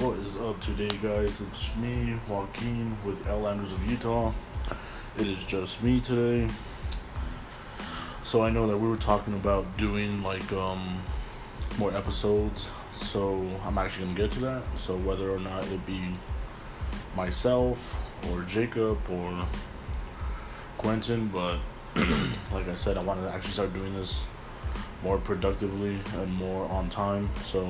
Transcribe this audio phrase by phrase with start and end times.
[0.00, 1.40] What is up today, guys?
[1.40, 4.32] It's me, Joaquin, with Outlanders of Utah.
[5.16, 6.48] It is just me today.
[8.22, 11.02] So I know that we were talking about doing like um
[11.78, 12.70] more episodes.
[12.92, 14.62] So I'm actually gonna get to that.
[14.76, 16.00] So whether or not it be
[17.16, 17.98] myself
[18.30, 19.48] or Jacob or
[20.76, 21.58] Quentin, but
[22.52, 24.28] like I said, I wanted to actually start doing this
[25.02, 27.28] more productively and more on time.
[27.42, 27.68] So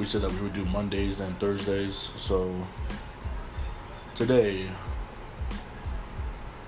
[0.00, 2.10] we said that we would do Mondays and Thursdays.
[2.16, 2.66] So
[4.14, 4.66] today,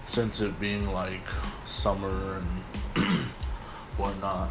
[0.05, 1.27] since it being like
[1.65, 2.43] summer
[2.95, 3.07] and
[3.97, 4.51] whatnot,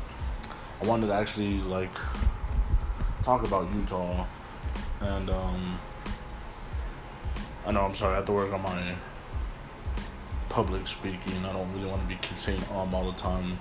[0.82, 1.94] I wanted to actually like
[3.22, 4.26] talk about Utah.
[5.00, 5.80] And um,
[7.68, 8.96] I know I'm sorry, I have to work on my
[10.50, 11.46] public speaking.
[11.46, 13.60] I don't really want to be saying um all the time.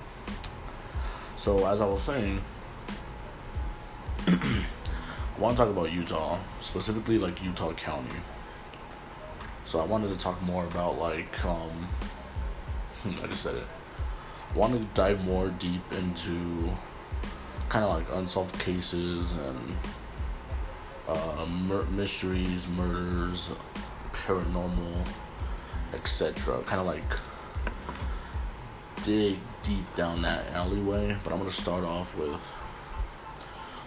[1.36, 2.40] So as I was saying.
[5.40, 8.14] I want to talk about Utah, specifically like Utah County.
[9.64, 11.88] So I wanted to talk more about like um
[13.06, 13.64] I just said it.
[14.54, 16.70] I wanted to dive more deep into
[17.70, 19.76] kind of like unsolved cases and
[21.08, 23.48] uh, mur- mysteries, murders,
[24.12, 25.08] paranormal,
[25.94, 26.60] etc.
[26.64, 27.02] Kind of like
[29.02, 31.16] dig deep down that alleyway.
[31.24, 32.52] But I'm gonna start off with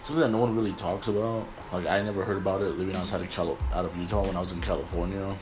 [0.04, 1.48] something that no one really talks about.
[1.72, 4.40] Like I never heard about it living outside of Cal- out of Utah when I
[4.40, 5.34] was in California.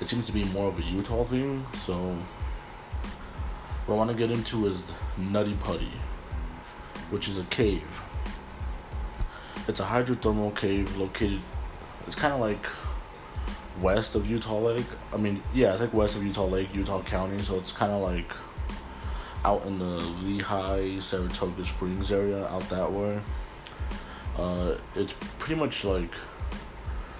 [0.00, 1.64] It seems to be more of a Utah thing.
[1.76, 2.16] So
[3.86, 5.92] what I want to get into is Nutty Putty,
[7.10, 8.02] which is a cave.
[9.68, 11.40] It's a hydrothermal cave located.
[12.08, 12.66] It's kind of like
[13.80, 14.86] west of Utah Lake.
[15.12, 17.40] I mean, yeah, it's like west of Utah Lake, Utah County.
[17.40, 18.32] So it's kind of like
[19.44, 23.20] out in the Lehi, Saratoga Springs area, out that way.
[24.36, 26.14] Uh, it's pretty much like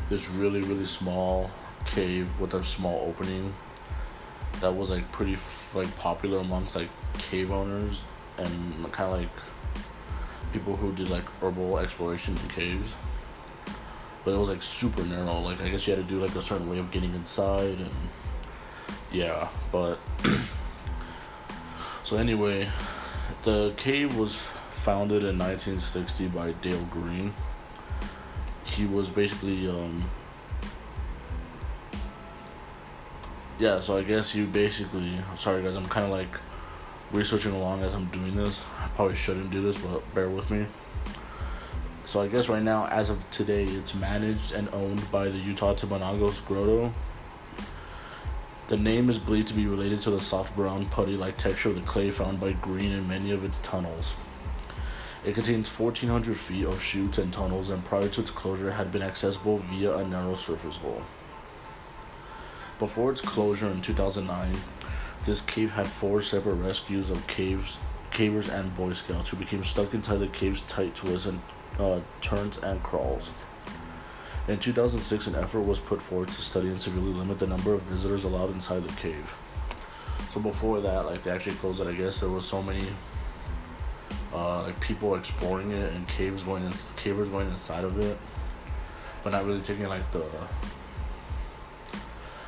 [0.08, 1.50] this really really small
[1.84, 3.52] cave with a small opening
[4.60, 8.04] that was like pretty f- like popular amongst like cave owners
[8.38, 12.94] and kind of like people who did like herbal exploration in caves.
[14.24, 16.42] But it was like super narrow like i guess you had to do like a
[16.42, 17.90] certain way of getting inside and
[19.10, 19.98] yeah but
[22.04, 22.68] so anyway
[23.42, 24.48] the cave was
[24.82, 27.32] founded in 1960 by Dale Green.
[28.64, 30.04] He was basically, um,
[33.60, 36.34] yeah, so I guess you basically, sorry guys, I'm kind of like
[37.12, 38.60] researching along as I'm doing this.
[38.80, 40.66] I probably shouldn't do this, but bear with me.
[42.04, 45.74] So I guess right now, as of today, it's managed and owned by the Utah
[45.74, 46.92] Timpanogos Grotto.
[48.66, 51.82] The name is believed to be related to the soft brown putty-like texture of the
[51.82, 54.16] clay found by Green in many of its tunnels.
[55.24, 59.02] It contains 1,400 feet of chutes and tunnels, and prior to its closure, had been
[59.02, 61.02] accessible via a narrow surface hole.
[62.80, 64.56] Before its closure in 2009,
[65.24, 67.78] this cave had four separate rescues of caves,
[68.10, 71.40] cavers and Boy Scouts who became stuck inside the cave's tight twists and
[71.78, 73.30] uh, turns and crawls.
[74.48, 77.82] In 2006, an effort was put forward to study and severely limit the number of
[77.82, 79.36] visitors allowed inside the cave.
[80.30, 82.84] So before that, like they actually closed it, I guess there was so many
[84.32, 88.18] uh, like people exploring it and caves going in, cavers going inside of it,
[89.22, 90.24] but not really taking like the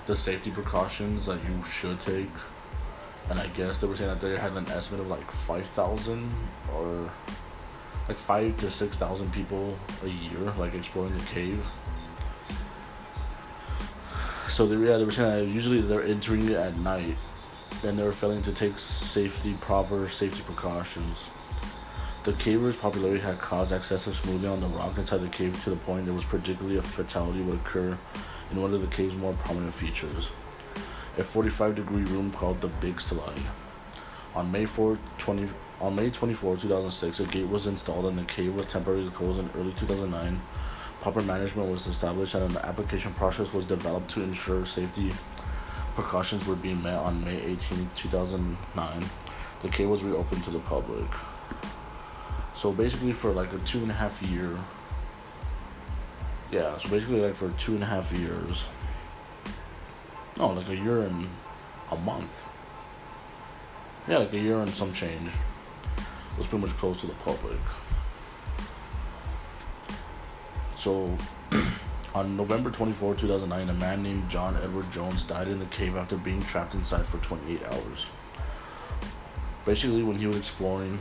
[0.06, 2.31] the safety precautions that you should take.
[3.31, 6.31] And I guess they were saying that they had an estimate of like five thousand
[6.75, 7.11] or
[8.09, 11.67] like five to six thousand people a year like exploring the cave.
[14.49, 17.17] So they yeah they were saying that usually they're entering it at night,
[17.83, 21.31] and they're failing to take safety proper safety precautions.
[22.25, 25.77] The caver's popularity had caused excessive smoothing on the rock inside the cave to the
[25.77, 27.99] point it was particularly a fatality would occur
[28.51, 30.31] in one of the cave's more prominent features,
[31.19, 33.43] a 45 degree room called the Big Slide.
[34.35, 35.50] On May 4, 20,
[35.82, 39.50] on May 24, 2006, a gate was installed and the cave was temporarily closed in
[39.55, 40.41] early 2009.
[41.03, 45.12] Proper management was established and an application process was developed to ensure safety
[45.94, 49.05] precautions were being met on May 18, 2009.
[49.61, 51.05] The cave was reopened to the public.
[52.55, 54.56] So basically, for like a two and a half year.
[56.51, 58.67] Yeah, so basically, like for two and a half years.
[60.39, 61.29] No, like a year and
[61.91, 62.45] a month.
[64.09, 65.31] Yeah, like a year and some change.
[66.39, 67.59] Was pretty much closed to the public.
[70.77, 71.17] So,
[72.15, 76.17] on November 24, 2009, a man named John Edward Jones died in the cave after
[76.17, 78.07] being trapped inside for 28 hours.
[79.65, 80.99] Basically, when he was exploring,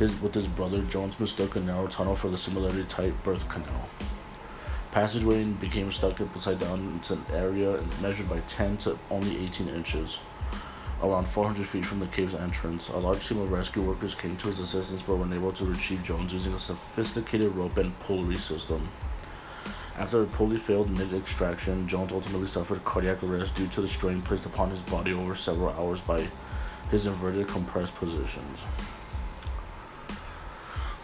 [0.00, 3.86] his with his brother, Jones mistook a narrow tunnel for the similarly tight birth canal.
[4.90, 10.18] Passageway became stuck upside down into an area measured by 10 to only 18 inches.
[11.02, 14.48] Around 400 feet from the cave's entrance, a large team of rescue workers came to
[14.48, 18.88] his assistance but were unable to retrieve Jones using a sophisticated rope and pulley system.
[19.98, 24.22] After a pulley failed mid extraction, Jones ultimately suffered cardiac arrest due to the strain
[24.22, 26.26] placed upon his body over several hours by
[26.90, 28.64] his inverted compressed positions.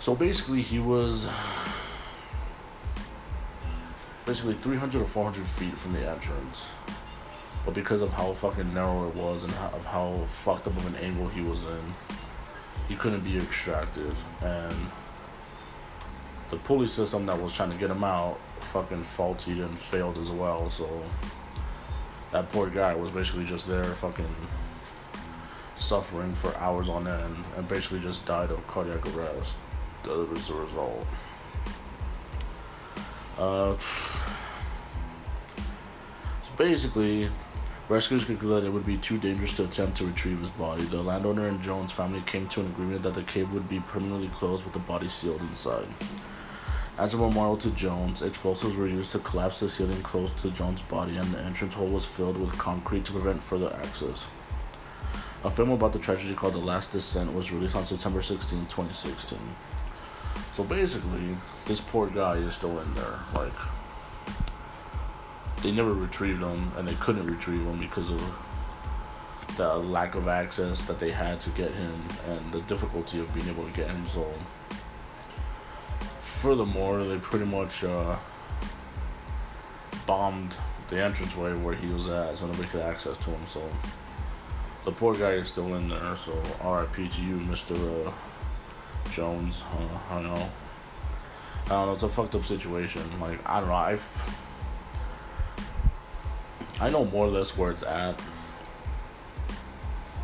[0.06, 1.28] So basically, he was
[4.24, 6.68] basically 300 or 400 feet from the entrance.
[7.64, 10.86] But because of how fucking narrow it was and how, of how fucked up of
[10.86, 11.94] an angle he was in,
[12.88, 14.14] he couldn't be extracted.
[14.42, 14.76] And
[16.50, 20.30] the pulley system that was trying to get him out fucking faulty and failed as
[20.30, 20.70] well.
[20.70, 21.02] So
[22.30, 24.36] that poor guy was basically just there fucking
[25.74, 29.56] suffering for hours on end and basically just died of cardiac arrest
[30.08, 31.06] as a result.
[33.38, 33.76] Uh,
[36.42, 37.30] so basically,
[37.88, 40.84] rescuers concluded that it would be too dangerous to attempt to retrieve his body.
[40.84, 44.28] The landowner and Jones' family came to an agreement that the cave would be permanently
[44.28, 45.86] closed with the body sealed inside.
[46.98, 50.80] As a memorial to Jones, explosives were used to collapse the ceiling close to Jones'
[50.80, 54.26] body, and the entrance hole was filled with concrete to prevent further access.
[55.44, 59.38] A film about the tragedy called The Last Descent was released on September 16, 2016.
[60.52, 61.36] So basically,
[61.66, 63.18] this poor guy is still in there.
[63.34, 63.52] Like,
[65.62, 68.20] they never retrieved him, and they couldn't retrieve him because of
[69.56, 71.94] the lack of access that they had to get him
[72.28, 74.06] and the difficulty of being able to get him.
[74.06, 74.32] So,
[76.20, 78.16] furthermore, they pretty much uh,
[80.06, 80.56] bombed
[80.88, 83.46] the entranceway where he was at so nobody could access to him.
[83.46, 83.62] So,
[84.84, 86.16] the poor guy is still in there.
[86.16, 86.32] So,
[86.62, 88.06] RIP to you, Mr.
[88.06, 88.12] Uh,
[89.10, 89.62] Jones.
[89.72, 89.76] I
[90.14, 90.50] don't know.
[91.66, 91.92] I don't know.
[91.92, 93.02] It's a fucked up situation.
[93.20, 93.74] Like I don't know.
[93.74, 94.46] I've
[96.80, 98.20] I know more or less where it's at.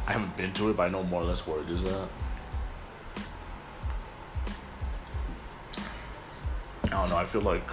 [0.06, 2.08] I haven't been to it, but I know more or less where it is at.
[6.84, 7.16] I don't know.
[7.16, 7.66] I feel like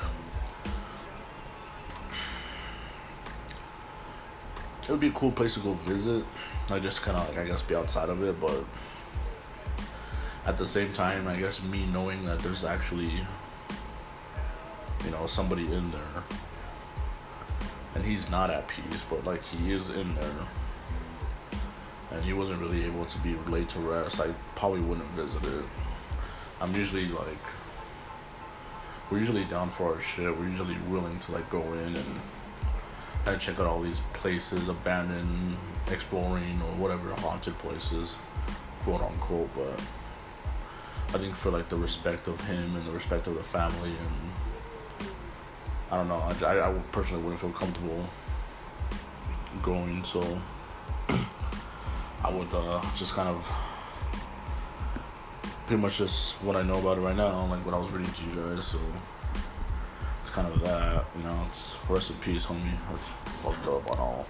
[4.83, 6.23] it would be a cool place to go visit.
[6.69, 8.63] I just kind of like I guess be outside of it, but
[10.49, 13.11] at the same time, I guess me knowing that there's actually,
[15.05, 16.23] you know, somebody in there,
[17.93, 20.47] and he's not at peace, but like he is in there,
[22.11, 25.65] and he wasn't really able to be laid to rest, I probably wouldn't visit it.
[26.59, 27.45] I'm usually like,
[29.11, 30.35] we're usually down for our shit.
[30.35, 32.19] We're usually willing to like go in and
[33.23, 35.57] kind of check out all these places, abandoned,
[35.91, 38.15] exploring, or whatever haunted places,
[38.79, 39.79] quote unquote, but.
[41.11, 45.09] I think for like the respect of him and the respect of the family and
[45.91, 46.47] I don't know.
[46.47, 48.07] I, I, personally wouldn't feel comfortable
[49.63, 50.21] going, so
[52.23, 53.51] I would uh, just kind of
[55.65, 58.11] pretty much just what I know about it right now, like what I was reading
[58.13, 58.67] to you guys.
[58.67, 58.79] So
[60.21, 61.43] it's kind of that, you know.
[61.47, 62.71] It's rest in peace, homie.
[62.93, 63.07] It's
[63.41, 64.27] fucked up on all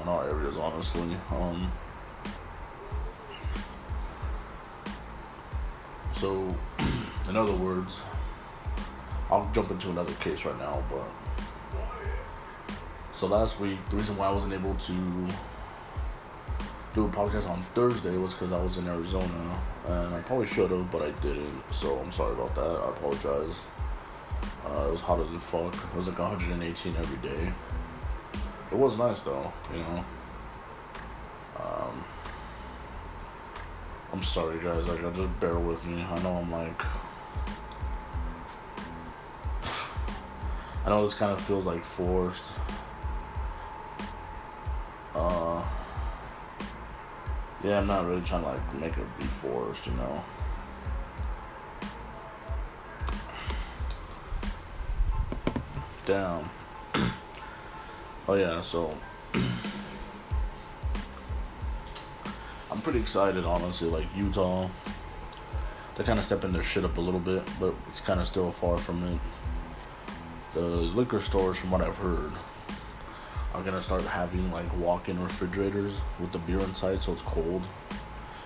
[0.00, 1.16] on all areas, honestly.
[1.32, 1.72] Um.
[6.16, 6.54] So,
[7.28, 8.02] in other words,
[9.30, 11.08] I'll jump into another case right now, but
[13.12, 15.28] so last week the reason why I wasn't able to
[16.94, 20.70] do a podcast on Thursday was because I was in Arizona, and I probably should
[20.70, 21.62] have, but I didn't.
[21.70, 22.62] So I'm sorry about that.
[22.62, 23.60] I apologize.
[24.64, 25.74] Uh, it was hotter than fuck.
[25.74, 27.52] It was like 118 every day.
[28.72, 30.04] It was nice though, you know.
[34.12, 34.86] I'm sorry, guys.
[34.88, 36.02] Like, just bear with me.
[36.02, 36.82] I know I'm like.
[40.84, 42.52] I know this kind of feels like forced.
[45.14, 45.62] Uh.
[47.64, 50.22] Yeah, I'm not really trying to like make it be forced, you know.
[56.06, 56.48] Damn.
[58.28, 58.96] oh yeah, so.
[62.86, 63.88] pretty excited, honestly.
[63.88, 64.68] Like Utah,
[65.96, 68.52] they're kind of stepping their shit up a little bit, but it's kind of still
[68.52, 69.18] far from it.
[70.54, 72.30] The liquor stores, from what I've heard,
[73.52, 77.66] are gonna start having like walk-in refrigerators with the beer inside, so it's cold.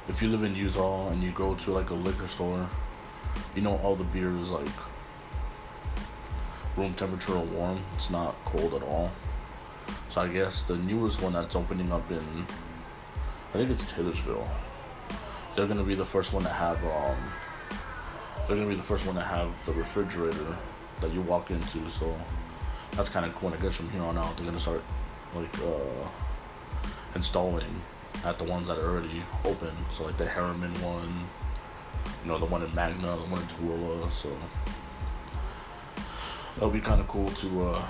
[0.09, 2.67] If you live in Utah and you go to like a liquor store,
[3.55, 4.73] you know all the beer is like
[6.79, 7.83] room temperature or warm.
[7.95, 9.11] It's not cold at all.
[10.09, 12.47] So I guess the newest one that's opening up in
[13.51, 14.47] I think it's Taylorsville.
[15.57, 17.17] they're gonna be the first one to have um
[18.47, 20.57] they're gonna be the first one to have the refrigerator
[21.01, 21.89] that you walk into.
[21.89, 22.15] So
[22.93, 23.53] that's kind of cool.
[23.53, 24.85] I guess from here on out, they're gonna start
[25.35, 26.09] like uh
[27.17, 27.81] installing
[28.25, 29.71] at the ones that are already open.
[29.91, 31.27] So like the Herriman one,
[32.23, 34.11] you know, the one in Magna, the one in Tooele.
[34.13, 34.31] So
[36.55, 37.87] that'll be kind of cool to uh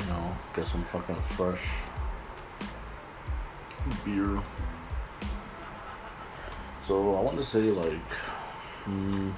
[0.00, 1.66] you know get some fucking fresh
[4.04, 4.40] beer.
[6.84, 7.92] So I want to say like,
[8.84, 9.30] hmm,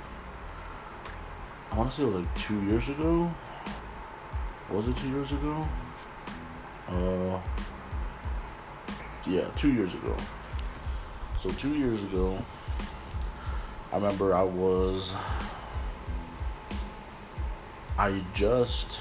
[1.71, 3.31] I want to say like two years ago.
[4.71, 5.69] Was it two years ago?
[6.89, 7.39] Uh,
[9.27, 10.17] yeah, two years ago.
[11.39, 12.39] So two years ago,
[13.93, 15.15] I remember I was,
[17.99, 19.01] I just,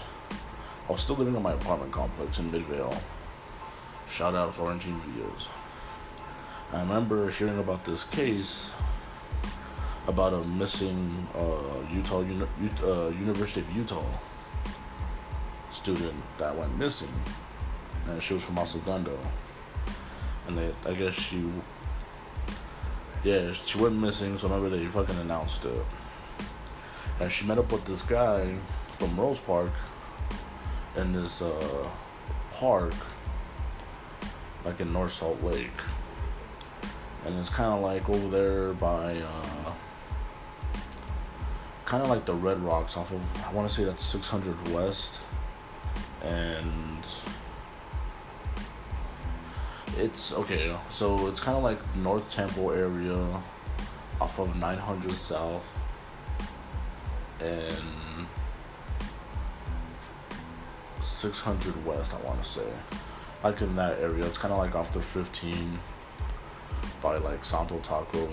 [0.90, 2.94] I was still living in my apartment complex in Midvale.
[4.08, 5.48] Shout out Florentine Videos.
[6.74, 8.72] I remember hearing about this case
[10.08, 12.48] about a missing uh, Utah Uni-
[12.84, 14.04] uh, University of Utah
[15.70, 17.14] student that went missing,
[18.08, 19.20] and she was from Segundo.
[20.48, 21.48] And they, I guess she,
[23.24, 24.40] yeah, she went missing.
[24.40, 25.86] So remember they fucking announced it,
[27.20, 28.56] and she met up with this guy
[28.88, 29.72] from Rose Park
[30.98, 31.88] in this uh,
[32.52, 32.96] park,
[34.66, 35.70] like in North Salt Lake
[37.26, 39.72] and it's kind of like over there by uh,
[41.86, 45.22] kind of like the red rocks off of i want to say that's 600 west.
[46.24, 47.04] And
[49.98, 53.18] it's okay so it's kind of like north temple area
[54.20, 55.78] off of 900 south.
[57.42, 58.26] And
[61.02, 62.68] 600 west i want to say.
[63.44, 65.78] Like in that area it's kind of like off the 15
[67.04, 68.30] by like Santo Taco,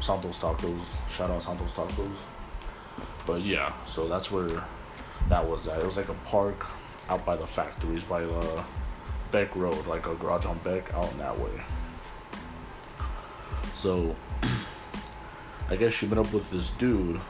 [0.00, 0.80] Santos Tacos.
[1.08, 2.18] Shout out Santos Tacos.
[3.24, 4.48] But yeah, so that's where
[5.28, 5.80] that was at.
[5.80, 6.66] It was like a park
[7.08, 8.64] out by the factories by the
[9.30, 11.62] Beck Road, like a garage on Beck out in that way.
[13.76, 14.16] So
[15.70, 17.20] I guess she met up with this dude.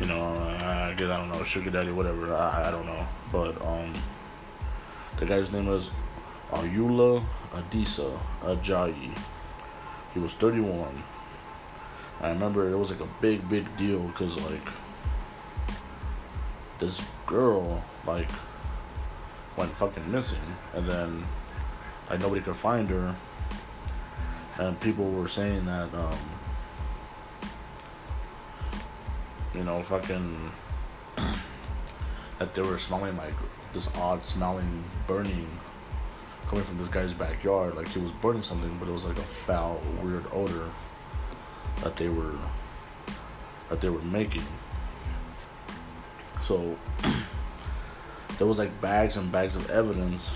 [0.00, 2.34] You know, I guess I don't know, sugar daddy, whatever.
[2.34, 3.92] I, I don't know, but um,
[5.18, 5.90] the guy's name was
[6.50, 9.16] Ayoola Adisa Ajayi.
[10.14, 11.02] He was 31.
[12.20, 14.68] I remember it was like a big, big deal because, like,
[16.78, 18.30] this girl, like,
[19.56, 20.38] went fucking missing.
[20.74, 21.24] And then,
[22.08, 23.14] like, nobody could find her.
[24.58, 26.18] And people were saying that, um,
[29.54, 30.52] you know, fucking,
[32.38, 33.34] that they were smelling like
[33.74, 35.48] this odd smelling burning
[36.46, 37.76] coming from this guy's backyard.
[37.76, 40.68] Like he was burning something, but it was like a foul, weird odor
[41.82, 42.34] that they were
[43.68, 44.44] that they were making.
[46.40, 46.76] So
[48.38, 50.34] there was like bags and bags of evidence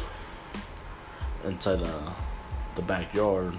[1.45, 2.13] inside the
[2.75, 3.55] the backyard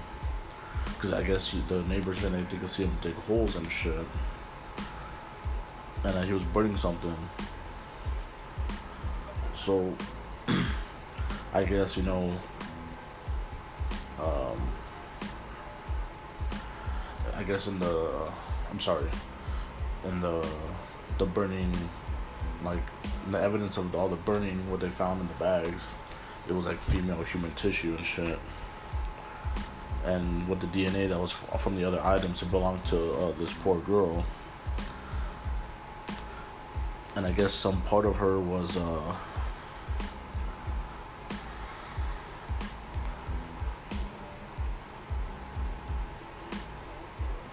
[0.85, 4.05] because I guess he, the neighbors and they, could see him dig holes and shit,
[6.03, 7.15] and that he was burning something.
[9.53, 9.95] So
[11.53, 12.31] I guess you know.
[14.19, 14.69] Um,
[17.35, 18.29] I guess in the,
[18.69, 19.09] I'm sorry,
[20.05, 20.47] in the,
[21.17, 21.75] the burning,
[22.63, 22.83] like
[23.31, 25.81] the evidence of all the burning, what they found in the bags,
[26.47, 28.37] it was like female human tissue and shit.
[30.05, 33.53] And with the DNA that was from the other items, it belonged to uh, this
[33.53, 34.23] poor girl.
[37.15, 38.77] And I guess some part of her was.
[38.77, 39.15] Uh,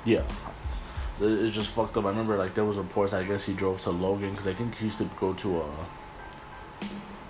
[0.09, 0.23] yeah,
[1.21, 2.07] it's just fucked up.
[2.07, 3.13] I remember like there was reports.
[3.13, 5.71] I guess he drove to Logan because I think he used to go to a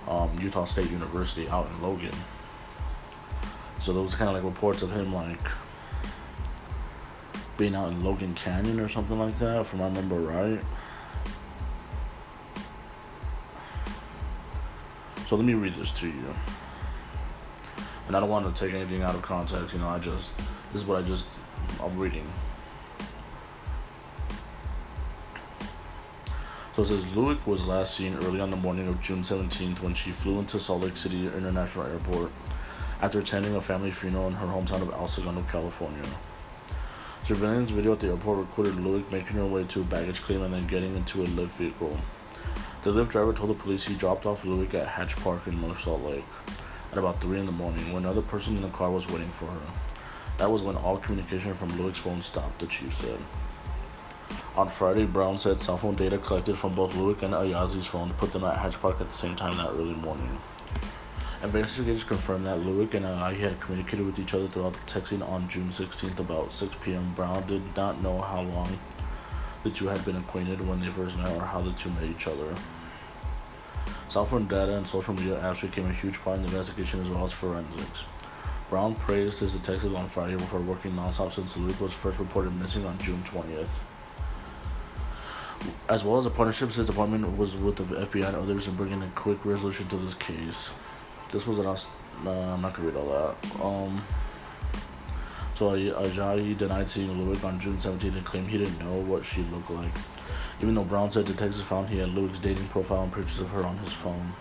[0.08, 2.14] uh, um, Utah State University out in Logan.
[3.80, 5.40] So there was kind of like reports of him like
[7.56, 10.60] being out in Logan Canyon or something like that, if I remember right.
[15.26, 16.34] So let me read this to you.
[18.06, 20.36] And I don't want to take anything out of context, you know, I just,
[20.72, 21.28] this is what I just,
[21.82, 22.26] I'm reading.
[26.84, 30.38] Says Lueck was last seen early on the morning of June 17th when she flew
[30.38, 32.30] into Salt Lake City International Airport
[33.02, 36.08] after attending a family funeral in her hometown of El Segundo, California.
[37.24, 40.54] Surveillance video at the airport recorded Lueck making her way to a baggage claim and
[40.54, 41.98] then getting into a Lyft vehicle.
[42.84, 45.80] The Lyft driver told the police he dropped off Lueck at Hatch Park in North
[45.80, 46.24] Salt Lake
[46.92, 49.46] at about 3 in the morning when another person in the car was waiting for
[49.46, 49.66] her.
[50.38, 53.18] That was when all communication from Lueck's phone stopped, the chief said.
[54.58, 58.32] On Friday, Brown said cell phone data collected from both Lueck and Ajayi's phones put
[58.32, 60.36] them at Hatch Park at the same time that early morning.
[61.44, 65.68] Investigators confirmed that Lueck and Ajayi had communicated with each other throughout texting on June
[65.68, 67.12] 16th about 6 p.m.
[67.14, 68.76] Brown did not know how long
[69.62, 72.26] the two had been acquainted when they first met or how the two met each
[72.26, 72.52] other.
[74.08, 77.08] Cell phone data and social media apps became a huge part in the investigation as
[77.08, 78.06] well as forensics.
[78.68, 82.84] Brown praised his detectives on Friday for working nonstop since Lueck was first reported missing
[82.84, 83.78] on June 20th.
[85.88, 89.02] As well as the partnerships his department was with the FBI and others in bringing
[89.02, 90.70] a quick resolution to this case.
[91.32, 91.66] This was an.
[91.66, 93.62] Uh, I'm not gonna read all that.
[93.62, 94.02] Um.
[95.54, 99.42] So Ajayi denied seeing Lueck on June 17th and claimed he didn't know what she
[99.42, 99.90] looked like,
[100.60, 103.64] even though Brown said detectives found he had Lueck's dating profile and pictures of her
[103.64, 104.32] on his phone.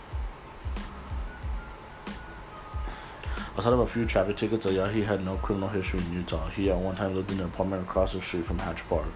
[3.57, 6.47] Outside of a few traffic tickets, Ajayi had no criminal history in Utah.
[6.49, 9.07] He at one time lived in an apartment across the street from Hatch Park,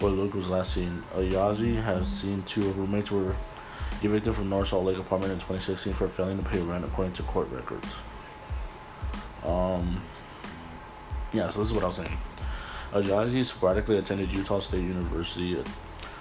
[0.00, 1.02] where Lueck was last seen.
[1.14, 3.34] Ajayi has seen two of roommates were
[4.02, 7.22] evicted from North Salt Lake apartment in 2016 for failing to pay rent, according to
[7.24, 8.00] court records.
[9.44, 10.00] Um,
[11.32, 12.18] yeah, so this is what I was saying.
[12.92, 15.64] Ajayi sporadically attended Utah State University, uh,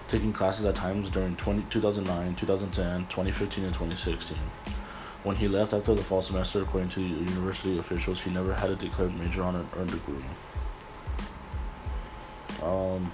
[0.07, 4.37] taking classes at times during 20, 2009, 2010, 2015, and 2016.
[5.23, 8.75] When he left after the fall semester, according to university officials, he never had a
[8.75, 10.23] declared major on an earned degree.
[12.63, 13.11] Um,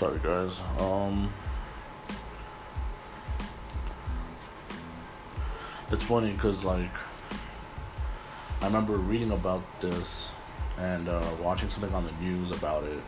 [0.00, 0.62] sorry guys.
[0.78, 1.28] Um
[5.92, 6.94] it's funny because like
[8.62, 10.32] I remember reading about this
[10.78, 12.98] and uh, watching something on the news about it.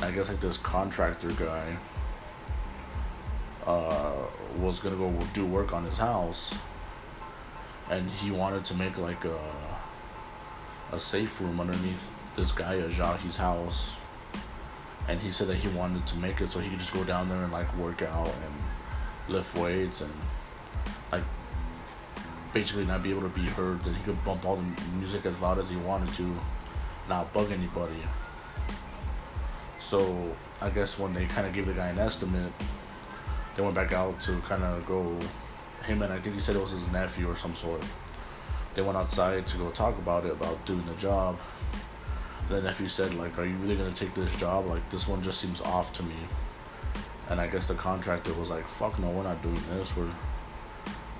[0.00, 1.76] I guess like this contractor guy
[3.66, 4.14] uh,
[4.56, 6.54] was gonna go do work on his house,
[7.90, 9.38] and he wanted to make like a
[10.92, 13.92] a safe room underneath this guy Ajayi's house,
[15.08, 17.28] and he said that he wanted to make it so he could just go down
[17.28, 20.12] there and like work out and lift weights and
[21.12, 21.22] like
[22.52, 23.82] basically not be able to be heard.
[23.84, 26.36] That he could bump all the music as loud as he wanted to,
[27.08, 28.02] not bug anybody.
[29.78, 32.52] So I guess when they kind of gave the guy an estimate,
[33.54, 35.16] they went back out to kind of go.
[35.84, 37.84] Him and I think he said it was his nephew or some sort.
[38.74, 41.38] They went outside to go talk about it about doing the job.
[42.48, 44.66] The nephew said like, "Are you really gonna take this job?
[44.66, 46.16] Like this one just seems off to me."
[47.28, 49.96] And I guess the contractor was like, "Fuck no, we're not doing this.
[49.96, 50.12] We're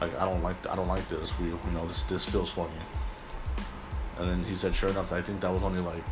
[0.01, 1.39] like I don't like I don't like this.
[1.39, 2.71] We you know this this feels funny.
[4.19, 6.05] And then he said, sure enough, I think that was only like.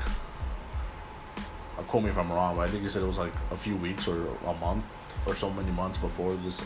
[1.79, 3.57] Uh, quote me if I'm wrong, but I think he said it was like a
[3.57, 4.85] few weeks or a month
[5.27, 6.65] or so many months before this,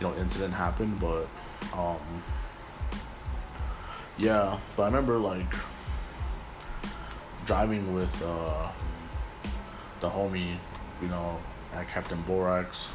[0.00, 0.98] you know, incident happened.
[1.00, 1.26] But,
[1.74, 1.98] um,
[4.16, 4.58] yeah.
[4.76, 5.52] But I remember like
[7.46, 8.68] driving with uh,
[10.00, 10.56] the homie,
[11.00, 11.38] you know,
[11.72, 12.90] at Captain Borax.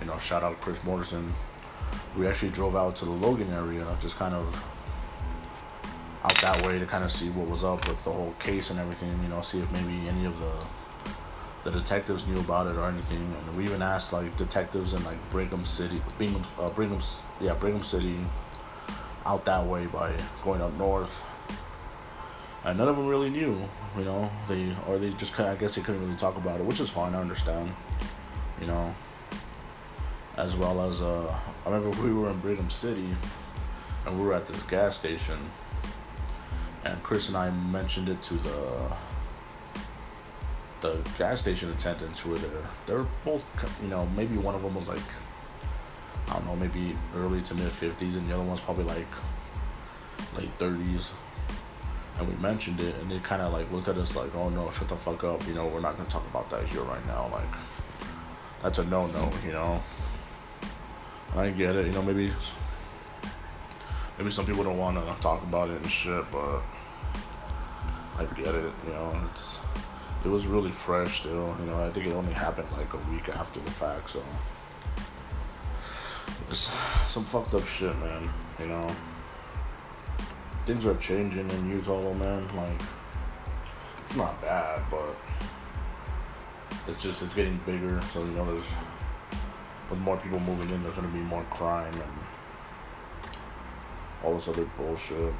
[0.00, 1.32] You know, shout out Chris Morrison
[2.16, 4.64] we actually drove out to the Logan area, just kind of
[6.24, 8.78] out that way to kind of see what was up with the whole case and
[8.78, 9.10] everything.
[9.22, 10.52] You know, see if maybe any of the
[11.64, 13.18] the detectives knew about it or anything.
[13.18, 16.02] And we even asked like detectives in like Brigham City,
[16.58, 17.00] uh, Brigham,
[17.40, 18.18] yeah, Brigham City,
[19.24, 21.24] out that way by going up north.
[22.64, 23.60] And none of them really knew,
[23.96, 24.30] you know.
[24.48, 27.14] They or they just I guess they couldn't really talk about it, which is fine.
[27.14, 27.72] I understand,
[28.60, 28.94] you know
[30.36, 31.34] as well as uh,
[31.66, 33.14] I remember we were in Brigham City
[34.06, 35.38] and we were at this gas station
[36.84, 38.92] and Chris and I mentioned it to the
[40.80, 42.68] the gas station attendants who were there.
[42.86, 43.44] They were both,
[43.80, 44.98] you know, maybe one of them was like,
[46.26, 49.06] I don't know, maybe early to mid 50s, and the other one's probably like
[50.36, 51.10] late 30s.
[52.18, 54.70] And we mentioned it, and they kind of like looked at us like, oh no,
[54.70, 57.28] shut the fuck up, you know, we're not gonna talk about that here right now.
[57.32, 57.54] Like,
[58.62, 59.82] that's a no no, you know.
[61.34, 61.86] I get it.
[61.86, 62.30] You know, maybe
[64.18, 66.62] maybe some people don't want to talk about it and shit, but
[68.18, 68.72] I get it.
[68.86, 69.58] You know, it's
[70.24, 71.56] it was really fresh still.
[71.58, 74.22] You know, I think it only happened like a week after the fact, so
[76.50, 76.70] it's
[77.10, 78.30] some fucked up shit, man.
[78.60, 78.86] You know,
[80.66, 82.46] things are changing in Utah, man.
[82.56, 82.80] Like,
[83.98, 85.16] it's not bad, but
[86.88, 88.00] it's just it's getting bigger.
[88.12, 88.70] So you know, there's
[89.90, 92.12] with more people moving in, there's gonna be more crime and
[94.22, 95.34] all this other bullshit.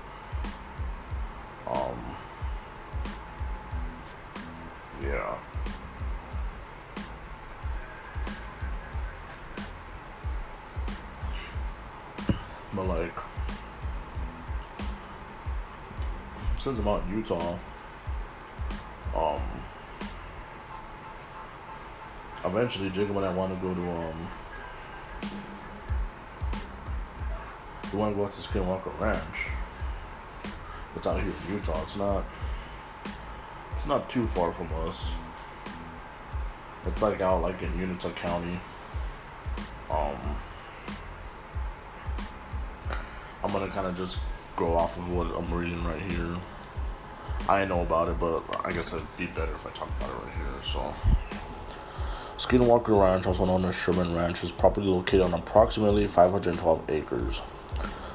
[16.82, 17.58] Since I'm out in Utah,
[19.14, 19.42] um,
[22.44, 24.28] eventually Jacob and I want to go to um,
[27.92, 29.46] we want to go to Skinwalker Ranch.
[30.96, 31.80] It's out here in Utah.
[31.82, 32.24] It's not.
[33.76, 35.12] It's not too far from us.
[36.84, 38.58] It's like out like in Uintah County.
[39.88, 40.16] Um.
[43.44, 44.18] I'm gonna kind of just
[44.56, 46.36] go off of what I'm reading right here.
[47.48, 50.24] I know about it, but I guess it'd be better if I talk about it
[50.24, 50.62] right here.
[50.62, 50.94] So,
[52.36, 57.42] Skinwalker Ranch, also known as Sherman Ranch, is property located on approximately 512 acres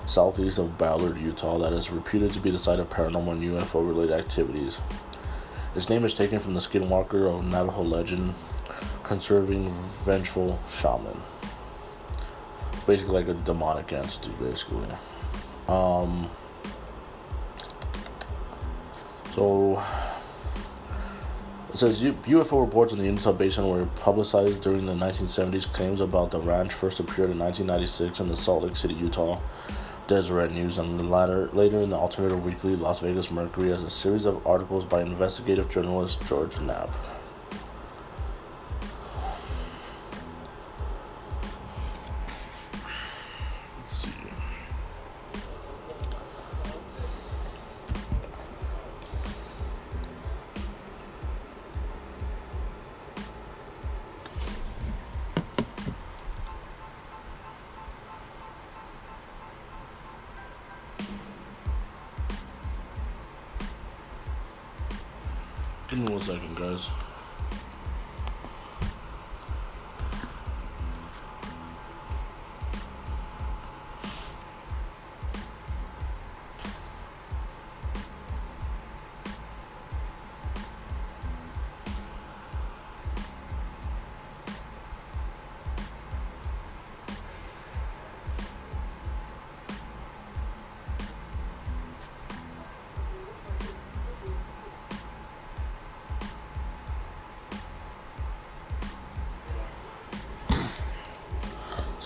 [0.08, 3.86] southeast of Ballard, Utah, that is reputed to be the site of paranormal and UFO
[3.88, 4.78] related activities.
[5.76, 8.34] Its name is taken from the skinwalker of Navajo legend
[9.04, 11.22] conserving vengeful shaman.
[12.86, 14.88] Basically, like a demonic entity, basically.
[15.68, 16.30] Um,
[19.38, 19.84] so,
[21.70, 25.72] it says UFO reports in the Utah Basin were publicized during the 1970s.
[25.72, 29.40] Claims about the ranch first appeared in 1996 in the Salt Lake City, Utah
[30.08, 34.26] Deseret News, and later, later in the alternative weekly Las Vegas Mercury as a series
[34.26, 36.90] of articles by investigative journalist George Knapp.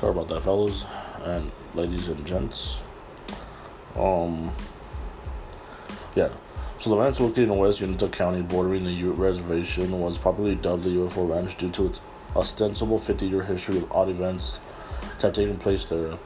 [0.02, 0.84] Sorry about that, fellas
[1.26, 2.82] and ladies and gents.
[3.96, 4.52] Um,
[6.16, 6.30] yeah.
[6.80, 10.86] So the ranch located in West Uintah County, bordering the Ute Reservation, was popularly dubbed
[10.86, 12.02] the UFO Ranch due to its
[12.36, 14.60] ostensible 50-year history of odd events
[15.02, 16.18] that have taken place there.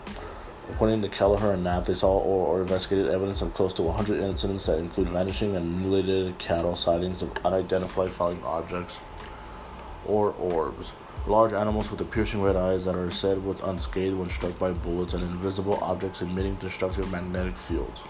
[0.72, 4.22] According to Kelleher and Knapp, they saw or, or investigated evidence of close to 100
[4.22, 9.00] incidents that include vanishing and mutilated cattle, sightings of unidentified flying objects,
[10.06, 10.94] or orbs
[11.28, 15.14] large animals with piercing red eyes that are said was unscathed when struck by bullets,
[15.14, 18.04] and invisible objects emitting destructive magnetic fields.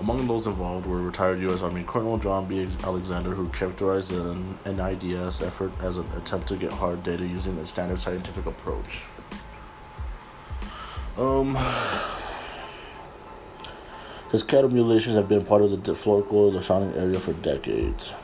[0.00, 1.62] Among those involved were retired U.S.
[1.62, 2.66] Army Colonel John B.
[2.84, 7.66] Alexander, who characterized an NIDS effort as an attempt to get hard data using a
[7.66, 9.04] standard scientific approach.
[11.18, 11.54] Um,
[14.30, 18.14] his cattle mutilations have been part of the of the surrounding area for decades.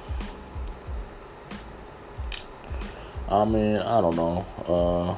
[3.29, 4.47] I mean, I don't know.
[4.67, 5.17] Uh,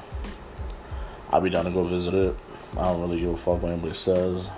[1.31, 2.37] I'll be down to go visit it.
[2.77, 4.49] I don't really give a fuck what anybody says.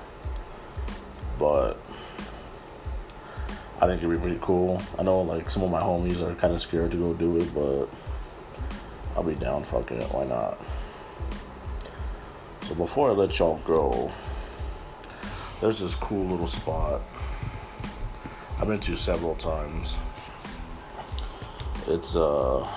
[1.38, 1.78] But
[3.80, 4.80] I think it'd be pretty cool.
[4.98, 7.52] I know like some of my homies are kind of scared to go do it,
[7.52, 7.86] but
[9.16, 9.64] I'll be down.
[9.64, 10.58] Fuck it, why not?
[12.68, 14.12] So before I let y'all go,
[15.60, 17.02] there's this cool little spot
[18.60, 19.96] I've been to several times.
[21.86, 22.68] It's uh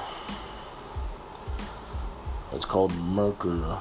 [2.54, 3.80] it's called Mercur.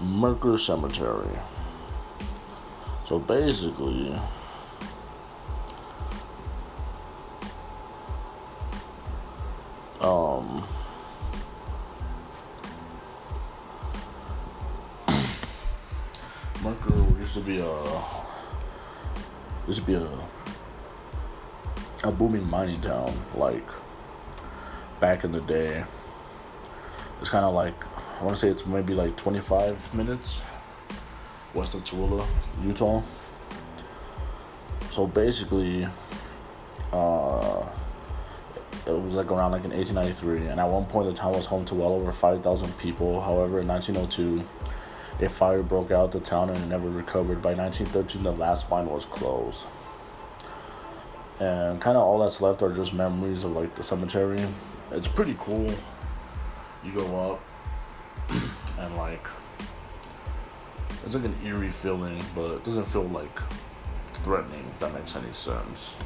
[0.00, 1.38] Mercur Cemetery.
[3.06, 4.14] So basically,
[10.00, 10.66] um,
[16.62, 18.02] Mercur used to be a
[19.66, 20.08] used to be a
[22.04, 23.68] a booming mining town, like
[25.00, 25.84] back in the day.
[27.22, 27.74] It's kind of like
[28.20, 30.42] I want to say it's maybe like 25 minutes
[31.54, 32.26] west of Tooele,
[32.64, 33.00] Utah.
[34.90, 35.86] So basically,
[36.92, 37.64] uh,
[38.88, 41.64] it was like around like in 1893, and at one point the town was home
[41.66, 43.20] to well over 5,000 people.
[43.20, 44.44] However, in 1902,
[45.24, 47.40] a fire broke out the town and it never recovered.
[47.40, 49.66] By 1913, the last mine was closed.
[51.38, 54.44] and kind of all that's left are just memories of like the cemetery.
[54.90, 55.72] It's pretty cool.
[56.84, 57.40] You go up
[58.78, 59.26] and like
[61.04, 63.38] it's like an eerie feeling, but it doesn't feel like
[64.22, 64.64] threatening.
[64.72, 65.96] If that makes any sense.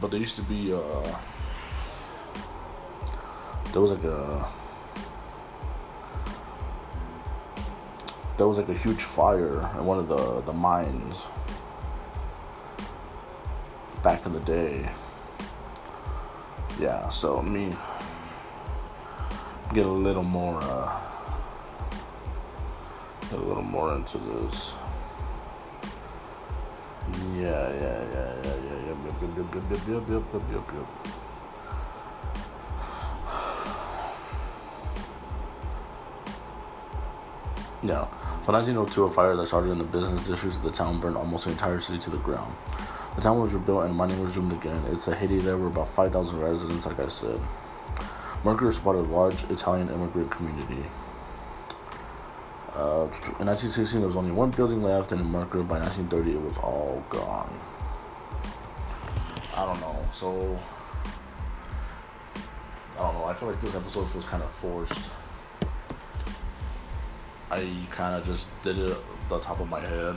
[0.00, 1.18] But there used to be uh,
[3.72, 4.48] there was like a
[8.36, 11.26] there was like a huge fire in one of the the mines
[14.02, 14.90] back in the day.
[16.78, 17.74] Yeah, so me
[19.74, 21.00] get a little more uh,
[23.22, 24.72] get a little more into this.
[27.34, 30.86] Yeah, yeah, yeah, yeah, yeah, yep, yep, yep, yep, yep, yep, yep, yep, yep, yep.
[37.82, 38.06] Yeah.
[38.44, 41.46] So 1902, a fire that started in the business districts of the town burned almost
[41.46, 42.54] the entire city to the ground.
[43.16, 44.84] The town was rebuilt and mining resumed again.
[44.90, 47.40] It's a Haiti there were about 5,000 residents, like I said.
[48.44, 50.84] Mercur supported a large Italian immigrant community.
[52.74, 53.08] Uh,
[53.40, 56.58] in 1916, there was only one building left, and in Mercur, by 1930, it was
[56.58, 57.58] all gone.
[59.56, 59.96] I don't know.
[60.12, 60.60] So,
[62.98, 63.24] I don't know.
[63.24, 65.10] I feel like this episode feels kind of forced.
[67.50, 68.96] I kind of just did it
[69.30, 70.16] the top of my head.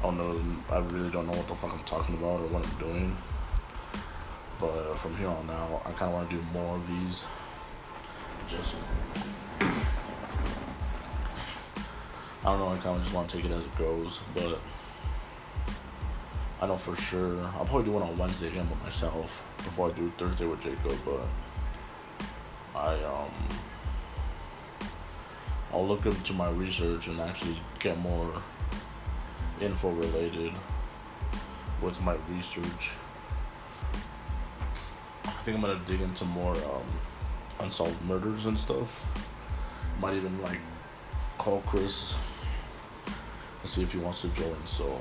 [0.00, 0.40] I don't know.
[0.70, 3.16] I really don't know what the fuck I'm talking about or what I'm doing.
[4.60, 7.24] But from here on out, I kind of want to do more of these.
[8.48, 8.86] Just.
[9.60, 9.64] I
[12.44, 12.68] don't know.
[12.68, 14.60] I kind of just want to take it as it goes, but
[16.60, 19.92] I know for sure I'll probably do one on Wednesday again with myself before I
[19.92, 20.98] do Thursday with Jacob.
[21.04, 21.28] But
[22.74, 23.30] I um
[25.72, 28.42] I'll look into my research and actually get more
[29.60, 30.52] info related
[31.82, 32.92] with my research.
[35.48, 36.84] Think I'm gonna dig into more um,
[37.60, 39.06] unsolved murders and stuff.
[39.98, 40.58] Might even like
[41.38, 42.16] call Chris
[43.06, 44.58] and see if he wants to join.
[44.66, 45.00] So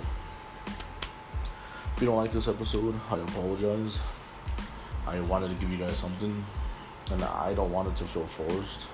[1.91, 3.99] if you don't like this episode, I apologize.
[5.05, 6.45] I wanted to give you guys something,
[7.11, 8.87] and I don't want it to feel forced.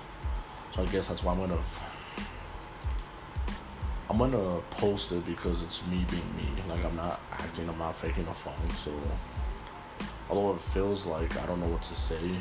[0.72, 1.60] So I guess that's why I'm gonna.
[4.10, 6.48] I'm gonna post it because it's me being me.
[6.68, 8.70] Like I'm not acting, I'm not faking a phone.
[8.70, 8.90] So
[10.28, 12.36] although it feels like I don't know what to say,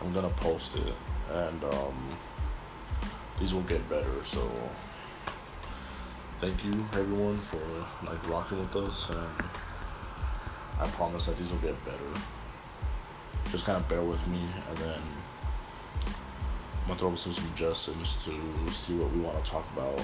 [0.00, 0.94] I'm gonna post it,
[1.32, 2.18] and um,
[3.38, 4.24] these will get better.
[4.24, 4.50] So
[6.38, 7.62] thank you everyone for
[8.04, 9.48] like rocking with us, and
[10.80, 12.20] I promise that these will get better.
[13.50, 15.00] Just kind of bear with me, and then.
[16.84, 19.98] I'm gonna throw some suggestions to see what we want to talk about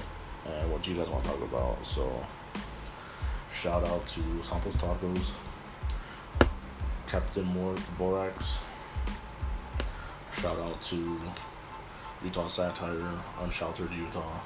[0.47, 1.85] and what you guys want to talk about.
[1.85, 2.27] So,
[3.53, 5.35] shout out to Santos Tacos,
[7.11, 8.61] Captain Mor- Borax.
[10.33, 11.21] Shout out to
[12.23, 14.39] Utah Satire, Unsheltered Utah,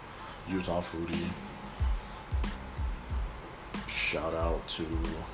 [0.48, 1.28] Utah Foodie.
[3.86, 4.86] Shout out to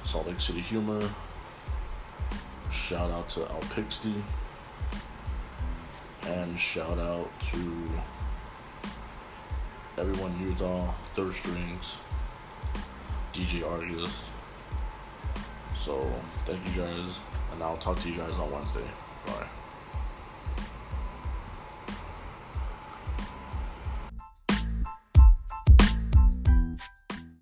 [0.03, 1.09] Salt Lake City Humor.
[2.73, 4.25] Shout out to Al Pixty
[6.27, 7.91] and shout out to
[9.97, 11.99] everyone Utah, Third Strings,
[13.33, 14.19] DJ Argus.
[15.81, 16.13] So
[16.45, 17.21] thank you guys,
[17.53, 18.85] and I'll talk to you guys on Wednesday.
[19.25, 19.47] Bye.